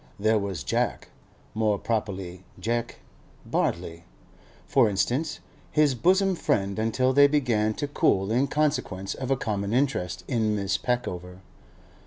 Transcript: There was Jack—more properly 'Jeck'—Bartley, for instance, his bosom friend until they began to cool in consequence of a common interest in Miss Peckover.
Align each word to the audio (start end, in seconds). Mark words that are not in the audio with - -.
There 0.19 0.39
was 0.39 0.63
Jack—more 0.63 1.77
properly 1.77 2.43
'Jeck'—Bartley, 2.59 4.03
for 4.65 4.89
instance, 4.89 5.41
his 5.71 5.93
bosom 5.93 6.33
friend 6.33 6.79
until 6.79 7.13
they 7.13 7.27
began 7.27 7.75
to 7.75 7.87
cool 7.87 8.31
in 8.31 8.47
consequence 8.47 9.13
of 9.13 9.29
a 9.29 9.37
common 9.37 9.73
interest 9.73 10.23
in 10.27 10.55
Miss 10.55 10.79
Peckover. 10.79 11.41